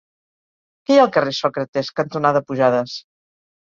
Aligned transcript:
Què 0.87 0.95
hi 0.95 1.01
ha 1.01 1.03
al 1.03 1.11
carrer 1.19 1.35
Sòcrates 1.41 1.93
cantonada 2.01 2.45
Pujades? 2.49 2.97